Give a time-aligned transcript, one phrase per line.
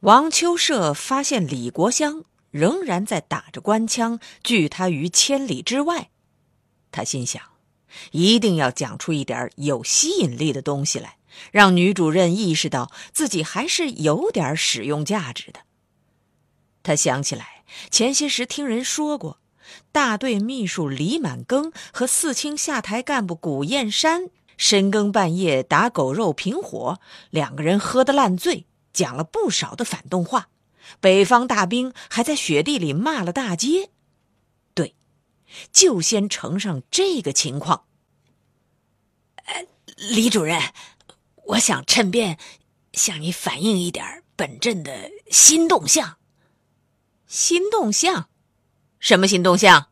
[0.00, 2.22] 王秋社发现李国香
[2.52, 6.10] 仍然在打着官腔，拒他于千里之外。
[6.92, 7.42] 他心想，
[8.12, 11.16] 一定要讲出一点有吸引力的东西来，
[11.50, 15.62] 让女主任意识到自己还是有点使用价值的。
[16.84, 19.40] 他想起来，前些时听人说过，
[19.90, 27.00] 大队秘书李满庚和四清下台干部古燕山深更半夜打狗肉平火，
[27.30, 28.67] 两个人喝得烂醉。
[28.92, 30.48] 讲了不少的反动话，
[31.00, 33.90] 北方大兵还在雪地里骂了大街。
[34.74, 34.94] 对，
[35.72, 37.84] 就先呈上这个情况。
[39.96, 40.60] 李主任，
[41.46, 42.38] 我想趁便
[42.92, 46.18] 向你反映一点本镇的新动向。
[47.26, 48.28] 新动向？
[49.00, 49.88] 什么新动向？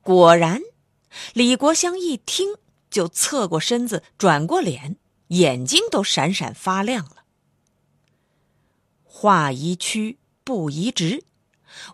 [0.00, 0.60] 果然，
[1.32, 2.56] 李国香一听
[2.90, 4.96] 就侧过身子，转过脸。
[5.32, 7.24] 眼睛都闪闪发亮了。
[9.02, 11.24] 话宜曲，不宜直。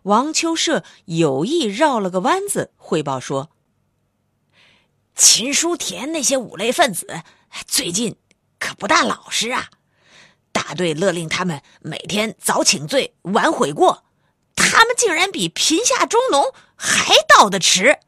[0.03, 3.51] 王秋社有意绕了个弯子，汇报说
[5.15, 7.23] ：“秦书田那些五类分子
[7.65, 8.17] 最近
[8.59, 9.71] 可不大老实啊！
[10.51, 14.05] 大队勒令他们每天早请罪，晚悔过，
[14.57, 18.01] 他们竟然比贫下中农还到得迟。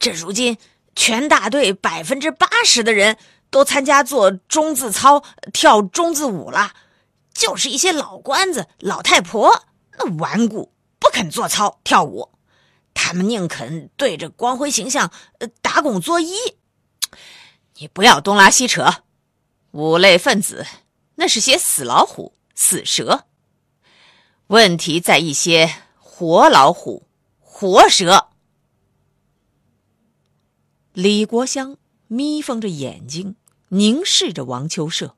[0.00, 0.58] 这如今
[0.96, 3.16] 全大队百分之八十的人。”
[3.54, 5.22] 都参加做中字操、
[5.52, 6.74] 跳中字舞了，
[7.32, 9.66] 就是一些老官子、老太婆，
[9.96, 12.30] 那顽固不肯做操跳舞，
[12.94, 15.12] 他们宁肯对着光辉形象
[15.62, 16.34] 打拱作揖。
[17.76, 19.04] 你不要东拉西扯，
[19.70, 20.66] 五类分子
[21.14, 23.26] 那是些死老虎、死蛇，
[24.48, 27.06] 问题在一些活老虎、
[27.38, 28.30] 活蛇。
[30.92, 31.76] 李国香
[32.08, 33.36] 眯缝着眼睛。
[33.74, 35.16] 凝视着王秋社，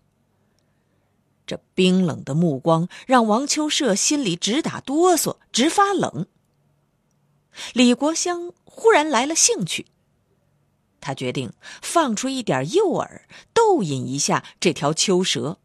[1.47, 6.27] 这冰冷的目光让王秋社心里直打哆嗦，直发冷。
[7.75, 9.84] 李国香忽然来了兴趣，
[11.03, 11.53] 他决定
[11.83, 13.21] 放出一点诱饵，
[13.53, 15.59] 逗引一下这条秋蛇。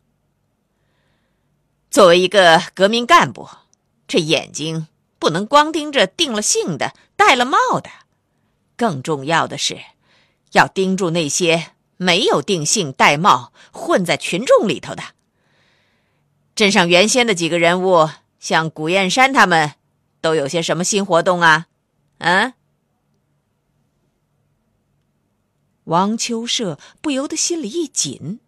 [1.90, 3.48] 作为一个革命干部，
[4.06, 4.88] 这眼睛
[5.18, 7.90] 不能光盯着定了性的、戴了帽的，
[8.76, 9.80] 更重要的是，
[10.52, 11.72] 要盯住那些。
[12.02, 15.04] 没有定性戴帽混在群众里头的
[16.56, 19.76] 镇上原先的几个人物，像古燕山他们，
[20.20, 21.68] 都有些什么新活动啊？
[22.18, 22.54] 嗯？
[25.84, 28.40] 王秋社不由得心里一紧。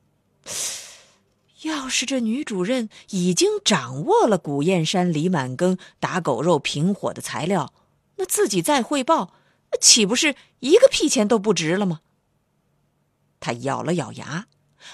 [1.62, 7.72] 要是这女主任已经掌握了古燕山、李满庚打狗肉平火的材料，
[8.16, 9.36] 那自己再汇报，
[9.80, 12.02] 岂不是一个屁钱都不值了吗？
[13.44, 14.48] 他咬了咬牙，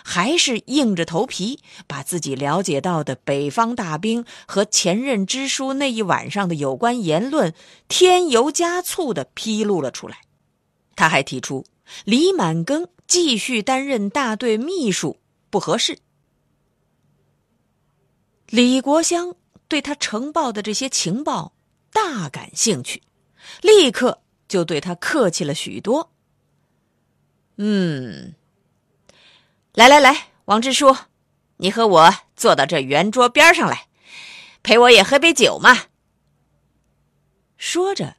[0.03, 7.53] 还是硬着头皮把自己了解到的北方大兵和前任支书那一晚上的有关言论
[7.87, 10.21] 添油加醋的披露了出来。
[10.95, 11.63] 他还提出
[12.05, 15.17] 李满庚继续担任大队秘书
[15.51, 15.99] 不合适。
[18.47, 19.35] 李国香
[19.67, 21.53] 对他呈报的这些情报
[21.93, 23.03] 大感兴趣，
[23.61, 26.11] 立刻就对他客气了许多。
[27.57, 28.33] 嗯。
[29.73, 30.95] 来来来，王支书，
[31.57, 33.85] 你和我坐到这圆桌边上来，
[34.63, 35.85] 陪我也喝杯酒嘛。
[37.55, 38.15] 说着，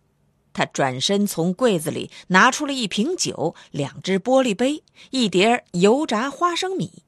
[0.52, 7.02] 他转身从柜子里拿出了一瓶酒、两只玻璃杯、一碟油炸花生米。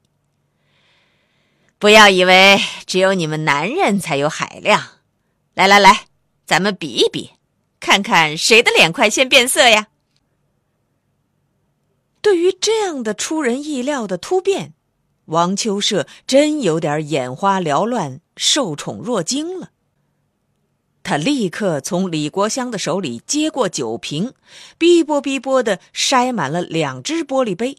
[1.79, 4.99] 不要以为只有你们男人才有海量，
[5.53, 6.07] 来来来，
[6.45, 7.31] 咱们比一比，
[7.79, 9.87] 看看谁的脸快先变色呀！
[12.23, 14.73] 对于这样的出人意料的突变，
[15.25, 19.71] 王秋社真有点眼花缭乱、受宠若惊了。
[21.03, 24.33] 他立刻从李国香的手里接过酒瓶，
[24.77, 27.77] 逼波逼波的筛满了两只玻璃杯，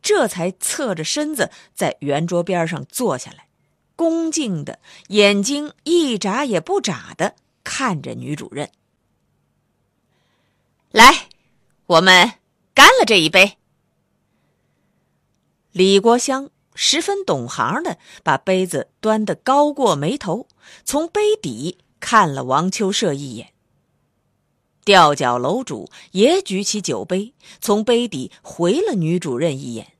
[0.00, 3.46] 这才侧着身子在圆桌边上坐下来，
[3.94, 4.78] 恭敬的
[5.08, 8.70] 眼睛一眨也不眨的看着女主任。
[10.92, 11.28] 来，
[11.84, 12.32] 我们
[12.72, 13.58] 干了这一杯。
[15.72, 20.46] 李国香十分懂行的把杯子端得高过眉头，
[20.84, 21.78] 从杯底。
[22.04, 23.52] 看了王秋社一眼，
[24.84, 29.92] 吊脚楼主也举起酒杯，从杯底回了女主任一眼，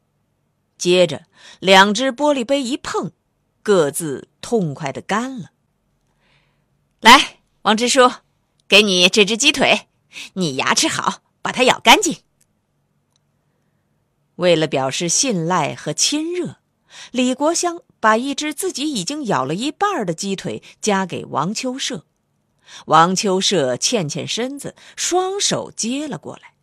[0.77, 1.27] 接着
[1.61, 3.13] 两只玻璃杯一碰，
[3.63, 5.53] 各自痛快的干了。
[6.99, 8.11] 来，王支书，
[8.67, 9.87] 给你这只鸡腿，
[10.33, 12.17] 你牙齿好，把它咬干净。
[14.37, 16.57] 为了表示信赖和亲热，
[17.11, 17.83] 李国香。
[18.03, 22.05] 把一只自己已经咬了一半的鸡腿夹给王秋社，
[22.87, 26.55] 王秋社欠欠身子，双手接了过来。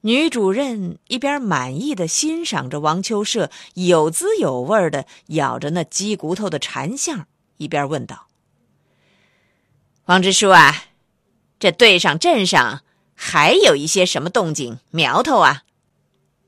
[0.00, 8.26] 女主任一边满意的欣赏着王秋社有滋有味的咬着那鸡骨头的馋相，一边问道
[10.06, 10.86] ：“王支书啊，
[11.60, 12.82] 这队上镇上
[13.14, 15.62] 还有一些什么动静苗头啊？”“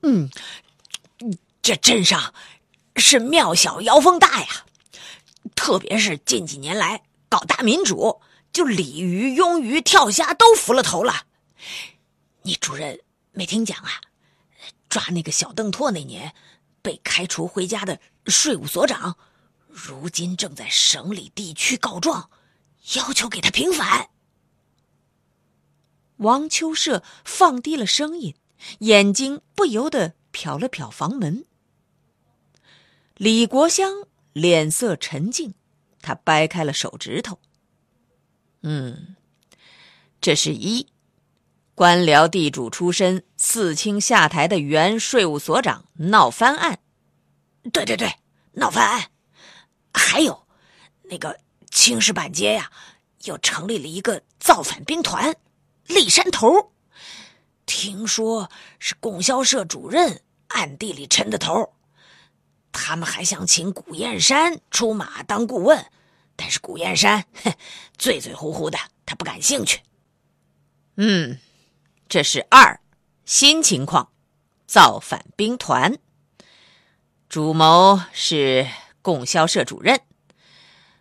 [0.03, 0.29] 嗯，
[1.61, 2.33] 这镇上……”
[2.95, 4.47] 是庙小妖风大呀，
[5.55, 8.21] 特别是近几年来搞大民主，
[8.53, 11.25] 就鲤鱼、鳙鱼、跳虾都服了头了。
[12.43, 12.99] 你主任
[13.31, 13.99] 没听讲啊？
[14.89, 16.35] 抓那个小邓拓那年
[16.83, 19.17] 被开除回家的税务所长，
[19.67, 22.29] 如今正在省里地区告状，
[22.93, 24.09] 要求给他平反。
[26.17, 28.35] 王秋社放低了声音，
[28.79, 31.45] 眼睛不由得瞟了瞟房门。
[33.15, 35.53] 李国香脸色沉静，
[36.01, 37.39] 他掰开了手指头。
[38.61, 39.15] 嗯，
[40.19, 40.87] 这是一
[41.75, 46.79] 官僚地主出身、四清下台的原税务所长闹翻案。
[47.71, 48.13] 对对对，
[48.53, 49.11] 闹翻案。
[49.93, 50.47] 还有，
[51.03, 51.39] 那个
[51.69, 52.71] 青石板街呀，
[53.25, 55.35] 又成立了一个造反兵团——
[55.87, 56.72] 立山头。
[57.65, 58.49] 听说
[58.79, 61.73] 是供销社主任暗地里抻的头。
[62.71, 65.85] 他们还想请古燕山出马当顾问，
[66.35, 67.53] 但是古燕山哼，
[67.97, 69.81] 醉醉乎乎的，他不感兴趣。
[70.95, 71.39] 嗯，
[72.09, 72.79] 这是二
[73.25, 74.11] 新情况，
[74.65, 75.97] 造反兵团
[77.29, 78.67] 主谋是
[79.01, 80.01] 供销社主任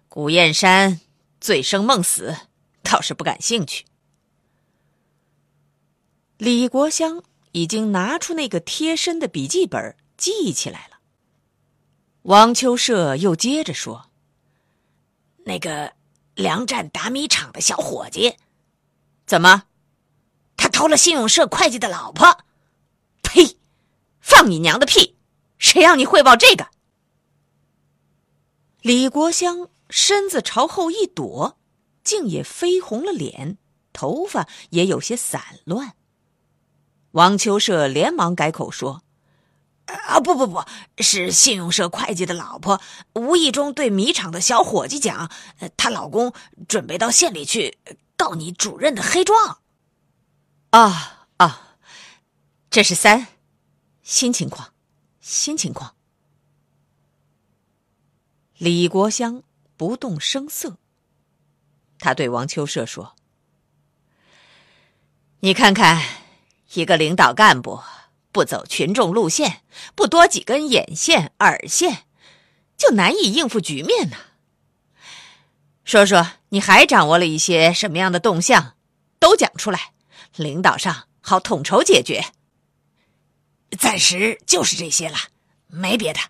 [0.08, 1.00] 古燕山，
[1.40, 2.36] 醉生梦死，
[2.82, 3.86] 倒是不感兴趣。
[6.42, 7.22] 李国香
[7.52, 10.98] 已经拿出那个贴身的笔记本记起来了。
[12.22, 14.10] 王秋社又接着说
[15.46, 15.92] ：“那个
[16.34, 18.34] 粮站打米厂的小伙计，
[19.24, 19.66] 怎么？
[20.56, 22.36] 他偷了信用社会计的老婆？
[23.22, 23.56] 呸！
[24.20, 25.16] 放你娘的屁！
[25.58, 26.66] 谁让你汇报这个？”
[28.82, 31.56] 李国香身子朝后一躲，
[32.02, 33.58] 竟也绯红了脸，
[33.92, 35.94] 头发也有些散乱。
[37.12, 39.02] 王秋社连忙改口说。
[39.86, 40.64] 啊不不不
[40.98, 42.80] 是信用社会计的老婆，
[43.14, 45.30] 无意中对米厂的小伙计讲，
[45.76, 46.32] 她老公
[46.68, 47.78] 准备到县里去
[48.16, 49.58] 告你主任的黑状。
[50.70, 51.76] 啊啊，
[52.70, 53.26] 这是三
[54.02, 54.72] 新情况，
[55.20, 55.96] 新情况。
[58.56, 59.42] 李国香
[59.76, 60.78] 不动声色，
[61.98, 63.16] 他对王秋社说
[65.40, 66.00] ：“你看看，
[66.74, 67.80] 一个领导干部。”
[68.32, 69.60] 不走群众路线，
[69.94, 72.06] 不多几根眼线、耳线，
[72.78, 74.16] 就难以应付局面呢。
[75.84, 78.74] 说说你还掌握了一些什么样的动向，
[79.18, 79.92] 都讲出来，
[80.36, 82.24] 领导上好统筹解决。
[83.78, 85.18] 暂时就是这些了，
[85.66, 86.20] 没别的。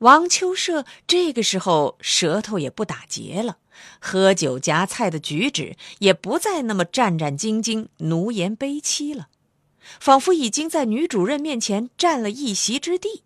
[0.00, 3.56] 王秋社这个时候舌头也不打结了，
[4.00, 9.28] 喝酒夹菜的举止也不再那么战战兢兢、奴颜卑戚了，
[10.00, 13.24] 仿佛已经在女主任面前占了一席之地。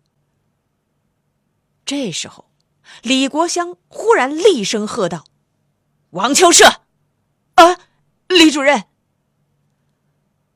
[1.85, 2.49] 这时候，
[3.03, 5.25] 李国香忽然厉声喝道
[6.11, 6.81] ：“王秋社，
[7.55, 7.79] 啊，
[8.27, 8.85] 李主任！”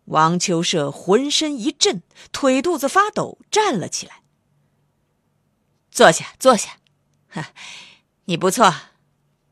[0.05, 2.01] 王秋社浑身一震，
[2.31, 4.23] 腿肚子发抖，站了起来。
[5.91, 6.77] 坐下，坐下，
[7.27, 7.51] 哈，
[8.25, 8.73] 你不错，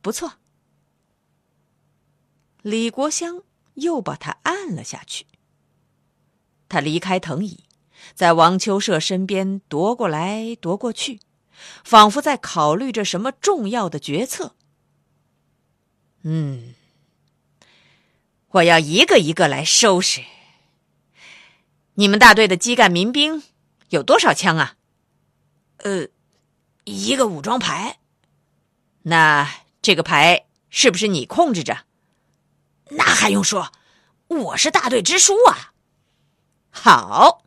[0.07, 0.35] 不错。
[2.61, 5.25] 李国香又把他按了下去。
[6.69, 7.65] 他离开藤椅，
[8.15, 11.19] 在王秋社身边踱过来踱过去，
[11.83, 14.55] 仿佛在考虑着什么重要的决策。
[16.21, 16.73] 嗯，
[18.51, 20.23] 我要一个一个来收拾。
[21.95, 23.43] 你们大队的基干民兵
[23.89, 24.77] 有多少枪啊？
[25.79, 26.07] 呃，
[26.85, 27.99] 一个武装排。
[29.01, 31.85] 那这个牌是不是你控制着？
[32.89, 33.71] 那还用说，
[34.27, 35.71] 我是大队支书啊。
[36.69, 37.45] 好，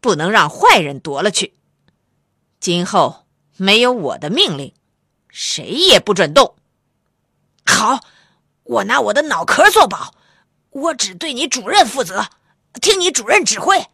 [0.00, 1.54] 不能让坏人夺了去。
[2.58, 3.24] 今后
[3.56, 4.74] 没有我的命令，
[5.28, 6.56] 谁也不准动。
[7.64, 8.00] 好，
[8.64, 10.12] 我拿我的脑壳做保，
[10.70, 12.30] 我只对你主任负责，
[12.82, 13.86] 听你主任指挥。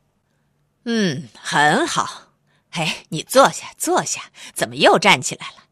[0.84, 2.30] 嗯，很好。
[2.70, 4.32] 哎，你坐下，坐下。
[4.54, 5.63] 怎么又站起来了？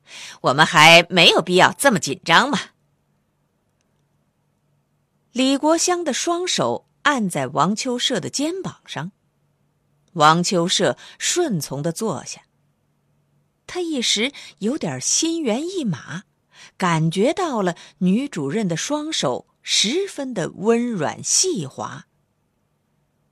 [0.42, 2.58] 我们还没有必要这么紧张嘛。
[5.32, 9.12] 李国香的双手按在王秋社的肩膀上，
[10.12, 12.42] 王秋社顺从的坐下。
[13.66, 16.24] 他一时有点心猿意马，
[16.76, 22.06] 感觉到了女主任的双手十分的温软细滑。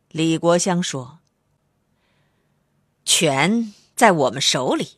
[0.09, 1.19] 李国香说
[3.05, 4.97] ：“权在我们手里，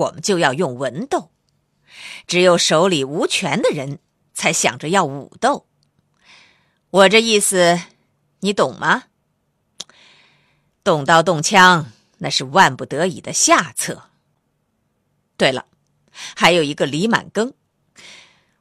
[0.00, 1.30] 我们就要用文斗。
[2.26, 3.98] 只有手里无权的人，
[4.32, 5.66] 才想着要武斗。”
[6.90, 7.78] 我这意思，
[8.40, 9.04] 你懂吗？
[10.82, 14.04] 动刀动枪，那是万不得已的下策。
[15.36, 15.66] 对了，
[16.34, 17.52] 还有一个李满庚，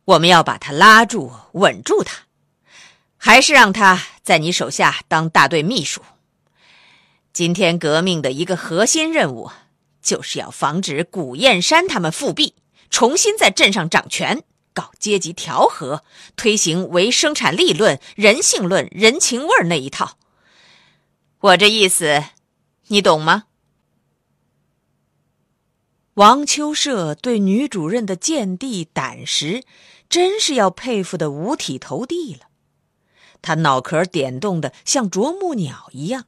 [0.04, 2.24] 我们要把他拉住，稳住他，
[3.16, 6.04] 还是让他在你手下当大队秘书。
[7.32, 9.50] 今天革命的一个核心任务，
[10.10, 12.56] 就是要防止古燕山他们复辟，
[12.90, 14.42] 重新在镇上掌权。
[14.74, 16.04] 搞阶级调和，
[16.36, 20.18] 推行唯生产力论、人性论、人情味那一套。
[21.42, 22.24] 我这意思，
[22.88, 23.44] 你懂吗？
[26.16, 29.64] 王秋社对女主任的见地胆识，
[30.10, 32.48] 真是要佩服的五体投地了。
[33.44, 36.26] 他脑壳点动的像啄木鸟一样。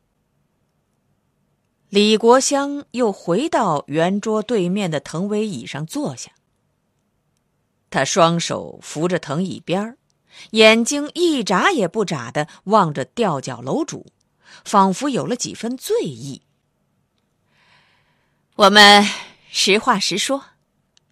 [1.92, 6.32] 李国香又回到圆桌对面的藤围椅上坐下。
[7.90, 9.98] 他双手扶着藤椅边
[10.52, 14.06] 眼睛一眨也不眨的望着吊脚楼主，
[14.64, 16.44] 仿佛有了几分醉意。
[18.56, 19.06] 我们
[19.50, 20.46] 实话实说，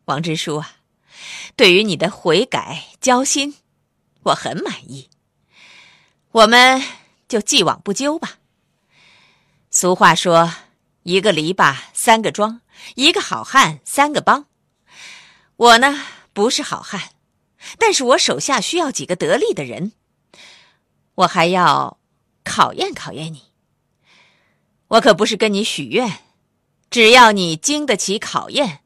[0.05, 0.77] 王支书啊，
[1.57, 3.55] 对于你的悔改交心，
[4.23, 5.09] 我很满意。
[6.31, 6.81] 我们
[7.27, 8.35] 就既往不咎吧。
[9.71, 10.51] 俗话说
[11.03, 12.61] ：“一个篱笆三个桩，
[12.95, 14.45] 一个好汉三个帮。”
[15.55, 16.01] 我呢？
[16.31, 17.09] 不是好汉，
[17.77, 19.91] 但是我手下需要几个得力的人。
[21.15, 21.97] 我还要
[22.45, 23.51] 考验考验你。
[24.87, 26.19] 我可不是跟你许愿，
[26.89, 28.79] 只要你经得起考验，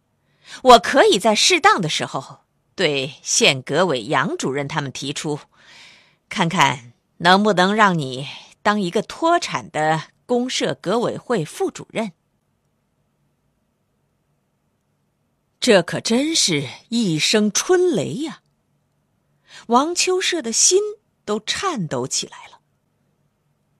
[0.63, 2.39] 我可以在适当的时候
[2.75, 5.39] 对县革委杨主任他们提出，
[6.29, 8.27] 看看能不能让你
[8.63, 12.11] 当一个脱产的公社革委会副主任。
[15.59, 18.41] 这可真是一声春雷呀！
[19.67, 20.81] 王秋社的心
[21.23, 22.59] 都颤抖起来了。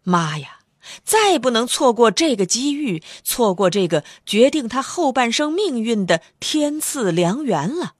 [0.04, 0.60] 妈呀，
[1.04, 7.96] 再不能错过这个机遇，错过这个决定他后半生命运的天赐良缘了。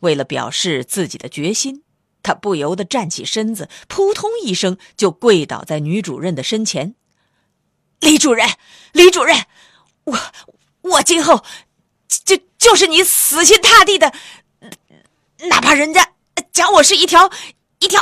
[0.00, 1.84] 为了表示自己的决心，
[2.22, 6.96] 他不由得站起身子，扑通一声就跪倒在女主任的身前
[8.02, 8.46] ：“李主任，
[8.92, 9.46] 李主任，
[10.04, 10.18] 我
[10.82, 11.42] 我今后……”
[12.24, 14.12] 就就是你死心塌地的，
[15.48, 16.12] 哪怕人家
[16.52, 17.30] 讲我是一条
[17.78, 18.00] 一条，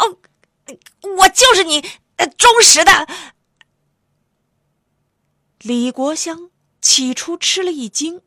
[1.16, 1.80] 我就是你
[2.36, 3.08] 忠实的。
[5.60, 6.50] 李国香
[6.82, 8.20] 起初吃了一惊，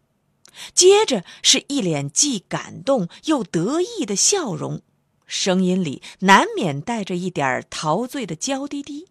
[0.73, 4.81] 接着是一脸既感动又得意的笑容，
[5.27, 9.09] 声音里难免带着一点陶醉的娇滴滴。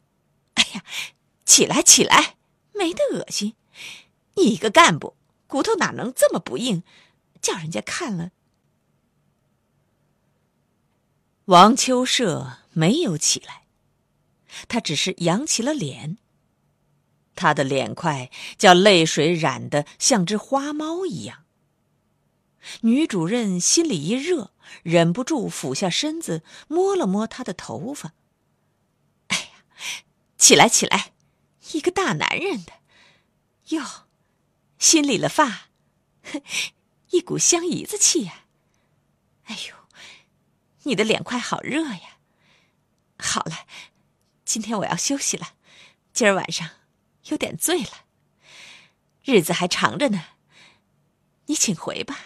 [0.54, 0.82] 哎呀，
[1.44, 2.36] 起来起来，
[2.72, 3.54] 没得恶心，
[4.34, 5.16] 你一个干部。
[5.46, 6.82] 骨头哪能这么不硬，
[7.40, 8.30] 叫人家看了？
[11.46, 13.64] 王秋社没有起来，
[14.66, 16.18] 他只是扬起了脸。
[17.36, 21.44] 他的脸块叫泪水染得像只花猫一样。
[22.80, 28.14] 女主任心里一热，忍不住俯下身子摸了摸他的头发。
[29.26, 29.64] 哎呀，
[30.38, 31.12] 起来起来，
[31.72, 32.72] 一个大男人的，
[33.76, 34.04] 哟。
[34.76, 35.68] 新理了发，
[37.10, 38.44] 一股香姨子气呀！
[39.44, 39.74] 哎呦，
[40.82, 42.18] 你的脸快好热呀！
[43.18, 43.66] 好了，
[44.44, 45.54] 今天我要休息了，
[46.12, 46.68] 今儿晚上
[47.26, 48.04] 有点醉了，
[49.22, 50.22] 日子还长着呢，
[51.46, 52.18] 你请回吧。”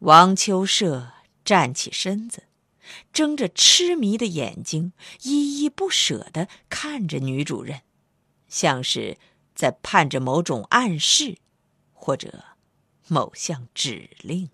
[0.00, 1.12] 王秋社
[1.44, 2.48] 站起身子，
[3.12, 4.92] 睁着痴迷的眼睛，
[5.22, 7.80] 依依不舍的看着女主人，
[8.48, 9.18] 像是
[9.54, 11.38] 在盼着某种暗示，
[11.92, 12.44] 或者
[13.08, 14.48] 某项指令。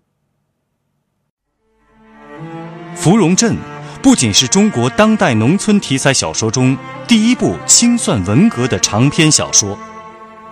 [2.95, 3.55] 《芙蓉镇》
[4.01, 6.77] 不仅是中国当代农村题材小说中
[7.07, 9.77] 第一部清算文革的长篇小说，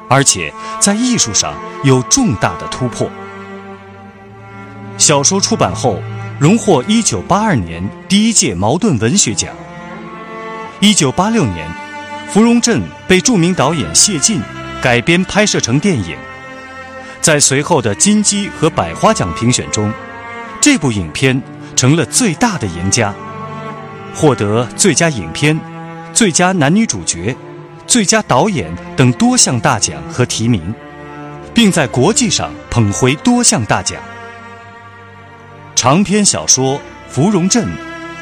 [0.09, 3.09] 而且在艺术上有重大的突破。
[4.97, 6.01] 小说出版后，
[6.37, 9.49] 荣获1982年第一届茅盾文学奖。
[10.81, 11.69] 1986年，
[12.29, 14.41] 《芙蓉镇》被著名导演谢晋
[14.81, 16.17] 改编拍摄成电影。
[17.21, 19.91] 在随后的金鸡和百花奖评选中，
[20.59, 21.41] 这部影片
[21.73, 23.13] 成了最大的赢家，
[24.13, 25.57] 获得最佳影片、
[26.13, 27.33] 最佳男女主角、
[27.87, 30.75] 最佳导演等多项大奖和提名，
[31.53, 33.97] 并在国际上捧回多项大奖。
[35.85, 37.63] 长篇小说《芙蓉镇》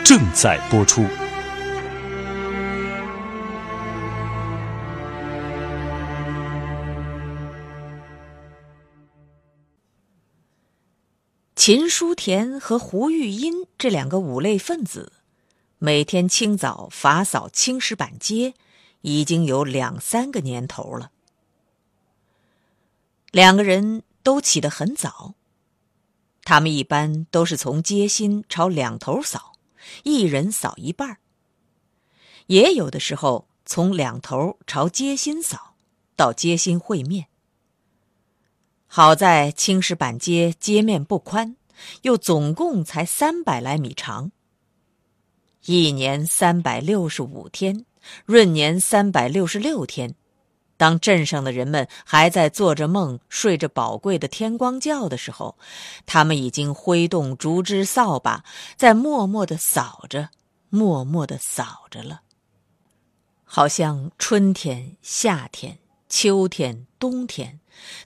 [0.04, 1.06] 正在播出。
[11.56, 15.14] 秦书田和胡玉音这两个五类分子，
[15.78, 18.56] 每天清早罚扫青石板街，
[19.04, 21.12] 已经有两三个年头了。
[23.32, 25.36] 两个人都起得很早。
[26.44, 29.54] 他们一般都是从街心朝两头扫，
[30.04, 31.18] 一人扫一半
[32.48, 35.76] 也有的时候从两头朝街心扫，
[36.16, 37.28] 到街心会面。
[38.88, 41.56] 好在青石板街街面不宽，
[42.02, 44.32] 又总共才三百来米长。
[45.66, 47.86] 一年三百六十五天，
[48.26, 50.14] 闰年三百六十六天。
[50.76, 55.58] 当镇上的人们还在做着梦、睡着宝贵的天光觉的时候，
[56.06, 58.44] 他们已经挥动竹枝扫把，
[58.76, 60.30] 在默默的扫着，
[60.70, 62.22] 默默的扫着了。
[63.46, 65.78] 好像春天、夏天、
[66.10, 67.60] 秋天、冬天，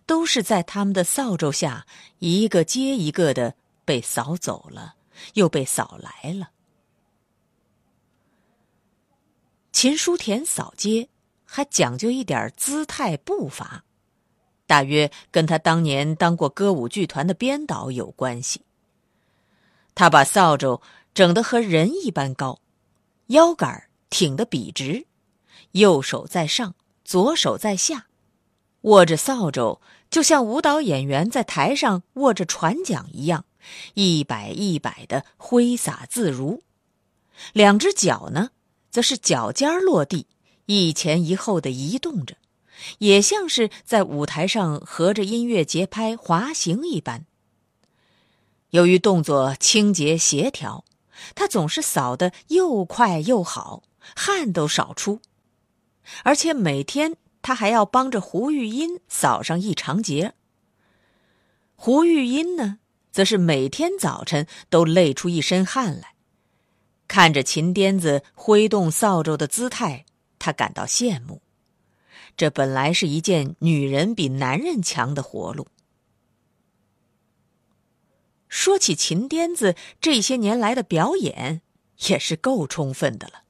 [0.06, 1.88] 都是在他们的扫帚下，
[2.20, 4.96] 一个接一个的被扫走了，
[5.36, 6.50] 又被扫来了。
[9.72, 11.08] 秦书田扫街。
[11.50, 13.86] 还讲究一点姿态步伐，
[14.68, 18.62] 大约跟他当年当过歌舞剧团的编导有关系。
[19.96, 20.82] 他把扫帚
[21.16, 22.60] 整得和人一般高，
[23.28, 25.08] 腰杆挺得笔直，
[25.72, 28.08] 右手在上，左手在下，
[28.82, 29.80] 握着扫帚
[30.12, 33.46] 就像舞蹈演员在台上握着船桨一样，
[33.96, 36.62] 一摆一摆的挥洒自如。
[37.54, 38.52] 两只脚呢，
[38.92, 40.28] 则是脚尖落地。
[40.68, 42.36] 一前一后的移动着，
[43.00, 47.26] 也像是在舞台上合着音乐节拍滑行一般。
[48.72, 50.84] 由于动作清洁协调，
[51.34, 55.22] 他总是扫得又快又好，汗都少出。
[56.24, 60.34] 而且每天他还要帮着胡玉音扫上一长节。
[61.78, 62.80] 胡玉音呢，
[63.14, 66.16] 则是每天早晨都累出一身汗来，
[67.08, 70.04] 看着秦颠子挥动扫帚的姿态。
[70.48, 71.42] 他感到羡慕，
[72.38, 75.68] 这本来是一件女人比男人强的活路。
[78.48, 81.62] 说起秦颠子这些年来的表演，
[82.08, 83.44] 也是够充分的了。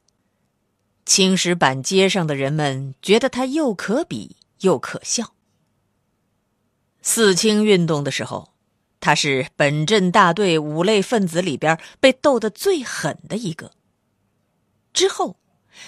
[1.06, 5.34] 青石板街上的人们觉得他又可比又可笑。
[7.00, 8.54] 四清运动的时候，
[8.98, 13.70] 他是本镇大队五类分子里边被斗得最狠的一个。
[14.92, 15.36] 之后。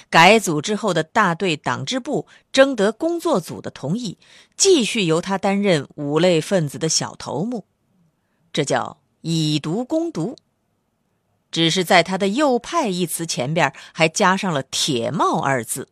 [0.08, 4.18] 改组之后的大队党支部征得工作组的同意，
[4.56, 7.64] 继续由他担任五类分子的小头目，
[8.52, 10.36] 这叫以毒攻毒。
[11.50, 15.88] 只是在他的“右派”一词前边还加上了“铁帽”二字，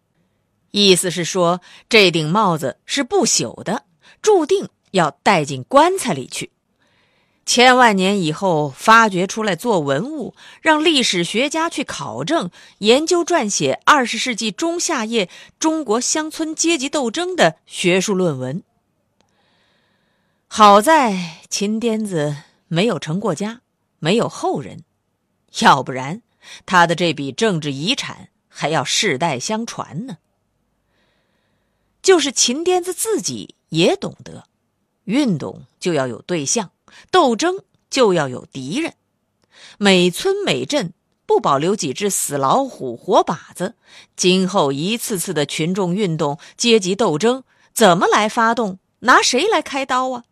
[0.70, 3.84] 意思是说这顶帽子是不朽的，
[4.22, 6.52] 注定要带进棺材里去。
[7.48, 18.62] 千万年以后发掘出来做文物，让历史学家去考证、研究、撰写二十世纪中下叶中国乡村阶级斗争的学术论文。
[20.46, 23.62] 好在秦癫子没有成过家，
[23.98, 24.84] 没有后人，
[25.60, 26.20] 要不然
[26.66, 30.18] 他的这笔政治遗产还要世代相传呢。
[32.02, 34.44] 就是秦癫子自己也懂得，
[35.04, 36.70] 运动就要有对象。
[37.10, 37.56] 斗争
[37.90, 38.94] 就要有敌人，
[39.78, 40.92] 每村每镇
[41.26, 43.74] 不保留几只死老虎、活靶子，
[44.16, 48.78] 今后一次次的群众运动、阶级斗争，怎么来发动？
[49.00, 50.24] 拿谁来开刀啊？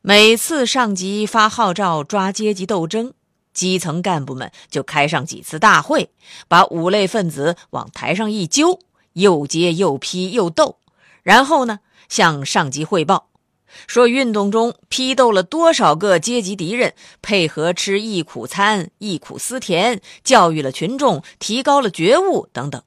[0.00, 3.12] 每次上级发号召抓阶级斗争，
[3.52, 6.12] 基层干部们就开上几次大会，
[6.46, 8.78] 把五类分子往台上一揪，
[9.14, 10.78] 又接又批又斗，
[11.24, 13.29] 然后呢向上级汇报，
[13.86, 22.82] 说运动中批斗了多少个阶级敌人，配合吃忆苦餐、忆苦思甜，教育了群众，提高了觉悟等等。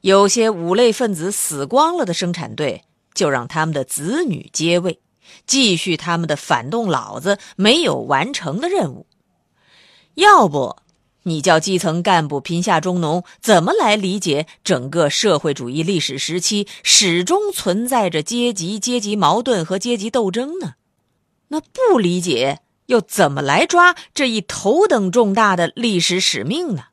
[0.00, 5.00] 有些五类分子死光了的生产队，就让他们的子女接位。
[5.46, 9.06] 继续他们的反动老子没有完成的任务，
[10.14, 10.76] 要不
[11.28, 20.74] 你叫基层干部贫下中农怎么来理解整个社会主义历史时期始终存在着阶级阶级矛盾和阶级斗争呢？
[21.48, 26.84] 那不理解又怎么来抓这一头等重大的历史使命呢？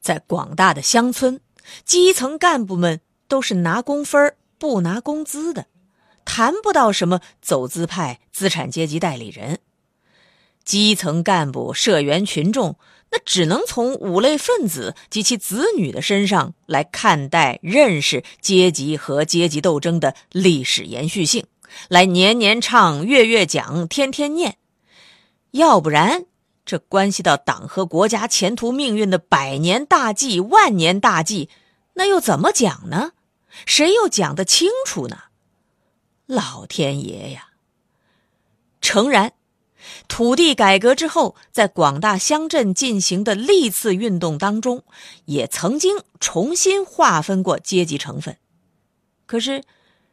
[0.00, 1.40] 在广大的乡村，
[1.84, 5.66] 基层干部们都是拿工分不拿工资的。
[6.24, 9.58] 谈不到什么走资派、资产阶级代理人，
[10.70, 12.76] 基层干部、社员、群众，
[13.10, 21.44] 那只能从五类分子及其子女的身上来看待、认识阶级和阶级斗争的历史延续性，
[21.88, 24.58] 来年年唱、月月讲、天天念。
[25.50, 26.26] 要不然，
[26.64, 31.48] 这关系到党和国家前途命运的百年大计、万年大计，
[31.94, 33.10] 那又怎么讲呢？
[33.66, 35.18] 谁又讲得清楚呢？
[36.26, 37.48] 老天爷呀！
[38.80, 39.32] 诚然，
[40.08, 44.84] 土地改革之后，在广大乡镇进行的历次运动当中，
[45.24, 48.36] 也曾经重新划分过阶级成分。
[49.26, 49.62] 可是，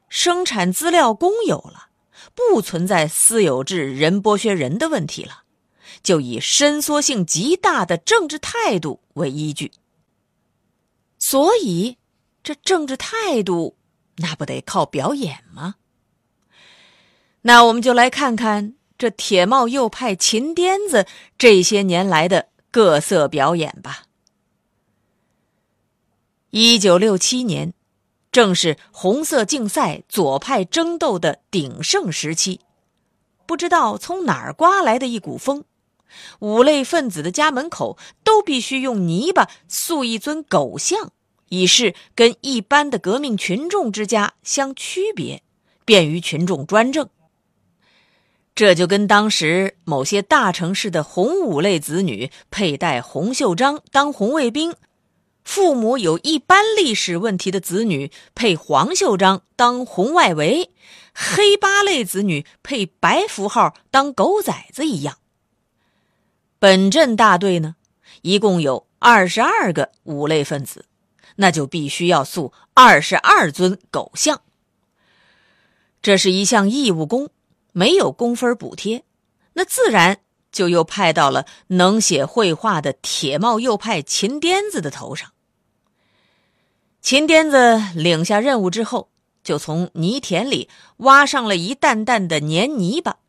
[0.09, 1.89] 生产资料公有了，
[2.33, 5.43] 不存在私有制、人剥削人的问题了，
[6.01, 9.71] 就以伸缩性极大的政治态度为依据。
[11.19, 11.97] 所以，
[12.43, 13.75] 这政治态度，
[14.17, 15.75] 那不得靠表演吗？
[17.41, 21.05] 那我们就来看看这铁帽右派秦颠子
[21.37, 24.03] 这些年来的各色表演吧。
[26.49, 27.73] 一九六七年，
[28.31, 32.61] 正是红色竞赛、左派争斗的鼎盛时期。
[33.45, 35.63] 不知道从哪儿刮来的一股风，
[36.39, 41.11] 五类分子的家门口都必须用泥巴塑一尊狗像，
[41.49, 45.43] 以示跟一般的革命群众之家相区别，
[45.85, 47.07] 便于群众专政。
[48.57, 54.73] 这就跟当时某些大城市的红五类子女佩戴红袖章当红卫兵，
[55.43, 60.71] 父母有一般历史问题的子女配黄袖章当红外围，
[61.13, 65.19] 黑八类子女配白符号当狗崽子一样。
[66.57, 67.75] 本镇大队呢，
[68.23, 70.85] 一共有二十二个五类分子，
[71.35, 74.41] 那就必须要塑二十二尊狗像。
[76.01, 77.29] 这是一项义务工。
[77.77, 79.03] 没有工分补贴，
[79.53, 85.31] 那自然就又派到了能写绘画的铁帽右派秦癫子的头上。
[87.01, 89.11] 秦癫子领下任务之后，
[89.43, 93.19] 就从泥田里挖上了一担担的黏泥巴，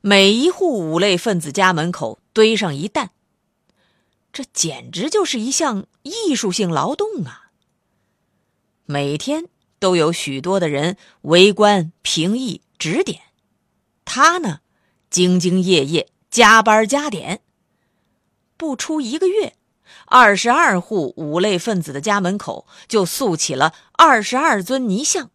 [0.00, 3.10] 每一户五类分子家门口堆上一担，
[4.32, 7.52] 这简直就是一项艺术性劳动啊！
[8.86, 9.44] 每天
[9.78, 13.20] 都有许多的人围观、评议、指点。
[14.08, 14.60] 他呢，
[15.12, 17.42] 兢兢业业，加班加点。
[18.56, 19.54] 不出一个月，
[20.06, 25.30] 二十二户五类分子的家门口就塑起了二十二尊泥像，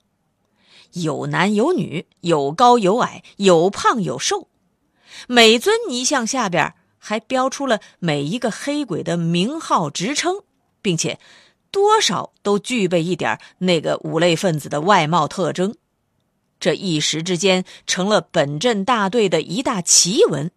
[0.91, 4.49] 有男有女，有高有矮，有胖有瘦。
[5.27, 10.41] 每尊泥像下边还标出了每一个黑鬼的名号、职称，
[10.81, 11.19] 并且
[11.71, 15.75] 多少都具备一点那个五类分子的外貌特征。
[16.63, 20.49] 这一时之间成了本镇大队的一大奇闻，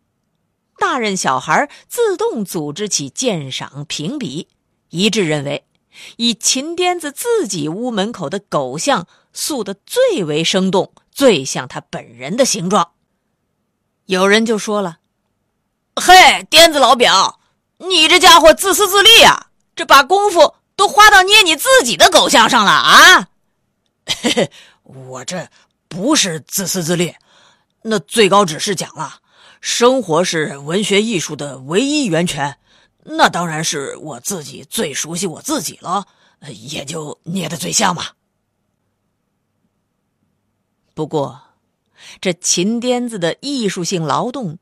[0.79, 4.47] 大人小孩自动组织起鉴赏评比，
[4.90, 5.66] 一致认为
[6.14, 12.92] 以秦颠子自己屋门口的狗像塑的最为生动，最像他本人的形状。
[14.05, 14.99] 有人就说了
[16.01, 17.40] ：“嘿，颠子老表，
[17.79, 19.49] 你这家伙自私自利啊！
[19.75, 23.29] 这把功夫都花到捏你自己的狗像上了啊！”，
[24.85, 25.49] 我这。
[25.88, 27.14] 不是自私自利，
[27.83, 29.20] 那最高指示讲了，
[29.61, 32.59] 生活是文学艺术的唯一源泉，
[33.05, 36.07] 那当然是我自己最熟悉我自己了，
[36.49, 38.07] 也就捏的最像嘛。
[40.94, 41.40] 不过，
[42.20, 44.59] 这秦颠子的艺术性劳动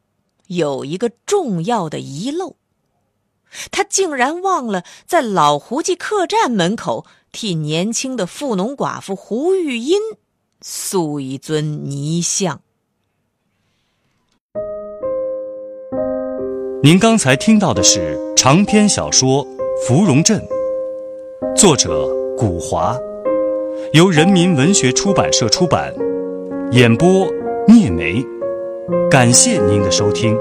[0.46, 2.56] 有一个重要的遗漏，
[3.70, 9.98] 他竟然忘了在老胡记客栈门口替年轻的富农寡妇胡玉英
[10.66, 12.62] 塑一尊泥像。
[16.83, 19.46] 您刚才听到的是长篇小说
[19.87, 20.40] 《芙蓉镇》，
[21.55, 22.96] 作者古华，
[23.92, 25.94] 由人民文学出版社出版，
[26.72, 27.29] 演播
[27.68, 28.24] 聂梅。
[29.11, 30.35] 感谢您的收听。